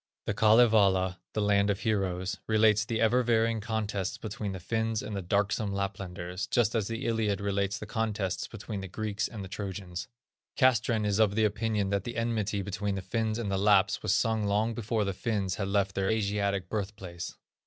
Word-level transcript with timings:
The 0.25 0.33
Kalevala 0.33 1.19
(the 1.33 1.41
Land 1.43 1.69
of 1.69 1.81
Heroes) 1.81 2.39
relates 2.47 2.83
the 2.85 2.99
ever 2.99 3.21
varying 3.21 3.61
contests 3.61 4.17
between 4.17 4.51
the 4.51 4.59
Finns 4.59 5.03
and 5.03 5.15
the 5.15 5.21
"darksome 5.21 5.71
Laplanders", 5.71 6.47
just 6.49 6.73
as 6.73 6.87
the 6.87 7.05
Iliad 7.05 7.39
relates 7.39 7.77
the 7.77 7.85
contests 7.85 8.47
between 8.47 8.81
the 8.81 8.87
Greeks 8.87 9.27
and 9.27 9.43
the 9.43 9.47
Trojans. 9.47 10.07
Castrén 10.57 11.05
is 11.05 11.19
of 11.19 11.35
the 11.35 11.45
opinion 11.45 11.89
that 11.91 12.03
the 12.03 12.17
enmity 12.17 12.63
between 12.63 12.95
the 12.95 13.03
Finns 13.03 13.37
and 13.37 13.51
the 13.51 13.59
Lapps 13.59 14.01
was 14.01 14.11
sung 14.11 14.43
long 14.45 14.73
before 14.73 15.03
the 15.05 15.13
Finns 15.13 15.53
had 15.61 15.67
left 15.67 15.93
their 15.93 16.09
Asiatic 16.09 16.67
birth 16.67 16.95
place. 16.95 17.35